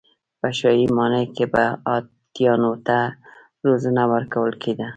[0.39, 2.97] په شاهي ماڼۍ کې به هاتیانو ته
[3.65, 4.87] روزنه ورکول کېده.